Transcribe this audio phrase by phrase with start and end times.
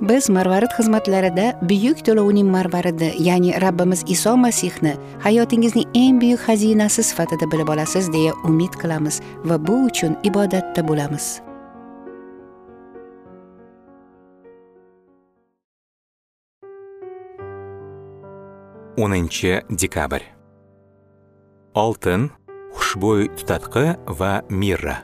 [0.00, 4.94] Biz marvarid xizmatlarida buyuk to'lovning marvaridi ya'ni rabbimiz iso masihni
[5.24, 11.40] hayotingizning eng buyuk xazinasi sifatida bilib olasiz deya umid qilamiz va bu uchun ibodatda bo'lamiz.
[18.96, 20.22] O'ninchi dekabr.
[21.74, 22.30] Oltin
[22.76, 23.86] xushbo'y tutatqi
[24.20, 24.96] va mirra.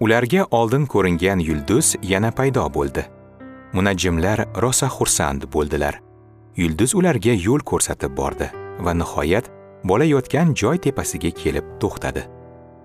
[0.00, 3.19] Ularga oldin ko'ringan yulduz yana paydo bo'ldi.
[3.72, 6.00] Munajjimlar rosa xursand bo'ldilar.
[6.56, 8.50] Yulduz ularga yo'l ko'rsatib bordi
[8.84, 9.50] va nihoyat
[9.84, 12.22] bola yotgan joy tepasiga kelib to'xtadi.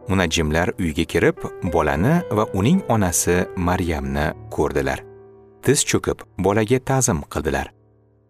[0.09, 1.37] Munajjimlar uyga kirib
[1.73, 5.01] bolani va uning onasi maryamni ko'rdilar.
[5.63, 7.71] Tiz cho'kib bolaga ta'zim qildilar.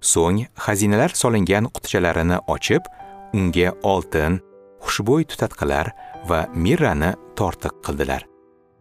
[0.02, 2.88] So'ng xazinalar solingan qutichalarini ochib
[3.34, 4.40] unga oltin
[4.86, 5.92] xushbo'y tutatqilar
[6.30, 8.24] va mirrani tortiq qildilar.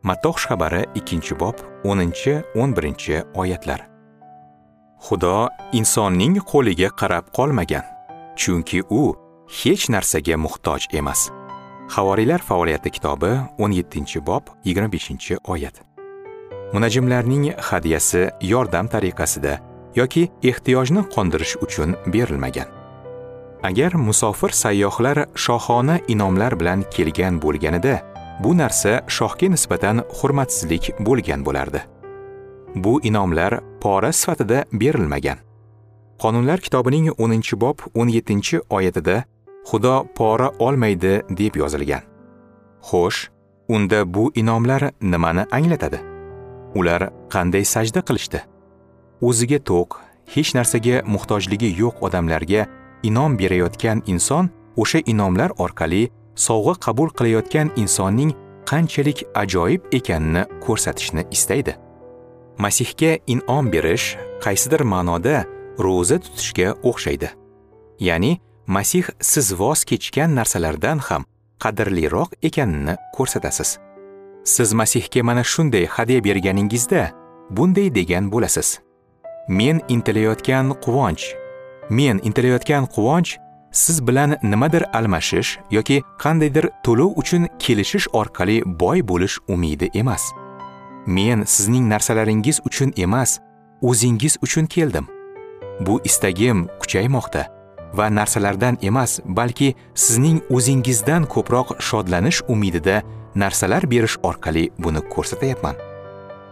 [0.04, 3.80] Mattoh xabari ikkinchi bob o'ninchi o'n birinchi oyatlar.
[5.04, 7.84] Xudo insonning qo'liga qarab qolmagan
[8.40, 9.02] chunki u
[9.58, 11.30] hech narsaga muhtoj emas.
[11.94, 15.82] Havoriylar faoliyati kitobi 17 bob 25 oyat.
[16.72, 19.58] Munajimlarning hadyasi yordam tariqasida
[19.94, 22.68] yoki ehtiyojni qondirish uchun berilmagan.
[23.62, 31.80] Agar musofir sayyohlar shohona inomlar bilan kelgan bo'lganida bu narsa shohga nisbatan hurmatsizlik bo'lgan bo'lardi.
[32.74, 35.38] Bu inomlar pora sifatida berilmagan.
[36.18, 39.24] Qonunlar kitobining 10 bob 17 oyatida
[39.64, 42.02] xudo pora olmaydi deb yozilgan.
[42.82, 43.28] Xo'sh
[43.68, 46.00] unda bu inomlar nimani anglatadi?
[46.74, 48.40] Ular qanday sajda qilishdi?
[49.22, 49.88] O'ziga to'q
[50.34, 52.66] hech narsaga muhtojligi yo'q odamlarga
[53.02, 58.32] inom berayotgan inson o'sha inomlar orqali sovg'a qabul qilayotgan insonning
[58.70, 61.76] qanchalik ajoyib ekanini ko'rsatishni istaydi.
[62.58, 65.44] Masihga inom berish qaysidir ma'noda
[65.78, 67.28] ro'za tutishga o'xshaydi.
[68.00, 71.22] Ya'ni masih siz voz kechgan narsalardan ham
[71.62, 73.78] qadrliroq ekanini ko'rsatasiz.
[74.44, 77.02] Siz masihga mana shunday hadya berganingizda
[77.50, 78.78] bunday degan bo'lasiz.
[79.48, 81.24] Men intilayotgan quvonch
[81.90, 83.36] men intilayotgan quvonch
[83.74, 90.22] siz bilan nimadir almashish yoki qandaydir to'lov uchun kelishish orqali boy bo'lish umidi emas.
[91.06, 93.38] Men sizning narsalaringiz uchun emas
[93.82, 95.06] o'zingiz uchun keldim.
[95.80, 97.42] Bu istagim kuchaymoqda
[97.96, 103.02] va narsalardan emas balki sizning o'zingizdan ko'proq shodlanish umidida
[103.34, 105.76] narsalar berish orqali buni ko'rsatyapman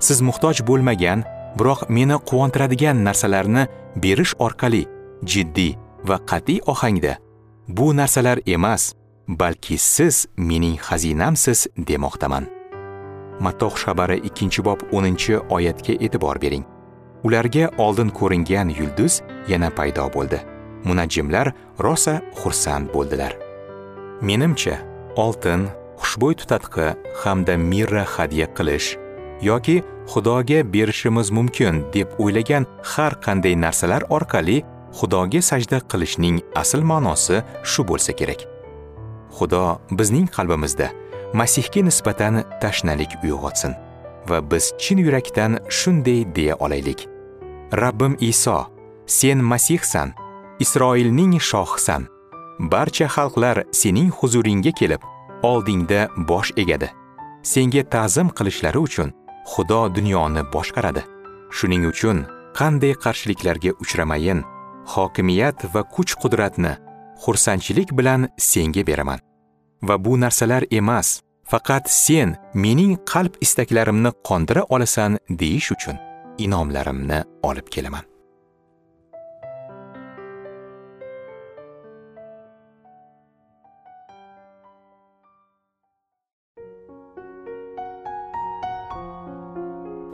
[0.06, 1.24] siz muhtoj bo'lmagan
[1.58, 3.64] biroq meni quvontiradigan narsalarni
[4.04, 4.82] berish orqali
[5.32, 5.72] jiddiy
[6.08, 7.16] va qat'iy ohangda.
[7.68, 8.92] Bu narsalar emas
[9.28, 12.44] balki siz mening xazinamsiz demoqdaman.
[13.40, 16.64] Matoh xabari 2 bob 10 oyatga e'tibor bering.
[17.24, 20.38] Ularga oldin ko'ringan yulduz yana paydo bo'ldi.
[20.84, 23.32] Munajjimlar rosa xursand bo'ldilar.
[24.20, 24.76] Menimcha
[25.16, 25.68] oltin
[26.02, 26.86] xushbo'y tutatqi
[27.22, 28.88] hamda mirra hadya qilish
[29.42, 29.82] yoki
[30.12, 34.62] xudoga berishimiz mumkin deb o'ylagan har qanday narsalar orqali
[34.98, 38.40] xudoga sajda qilishning asl ma'nosi shu bo'lsa kerak.
[39.36, 39.62] Xudo
[39.98, 40.88] bizning qalbimizda
[41.40, 43.72] masihga nisbatan tashnalik uyg'otsin
[44.28, 47.00] va biz chin yurakdan shunday deya olaylik.
[47.82, 48.58] Rabbim iso
[49.06, 50.12] sen masihsan
[50.64, 52.02] isroilning shohisan
[52.72, 55.02] barcha xalqlar sening huzuringga kelib
[55.42, 56.88] oldingda bosh egadi.
[57.42, 59.08] Senga ta'zim qilishlari uchun
[59.52, 61.02] xudo dunyoni boshqaradi.
[61.56, 62.18] Shuning uchun
[62.58, 64.44] qanday qarshiliklarga uchramayin
[64.86, 66.76] hokimiyat va kuch qudratni
[67.24, 69.20] xursandchilik bilan senga beraman.
[69.82, 71.20] Va bu narsalar emas
[71.50, 75.96] faqat sen mening qalb istaklarimni qondira olasan deyish uchun
[76.38, 78.11] inomlarimni olib kelaman.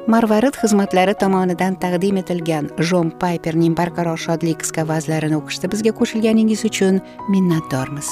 [0.09, 7.03] Marvarid xizmatlari tomonidan taqdim etilgan jon payperning barqaror shodlik qisqa vazlarini o'qishda bizga qo'shilganingiz uchun
[7.35, 8.09] minnatdormiz.